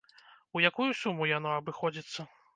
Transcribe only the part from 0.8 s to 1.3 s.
суму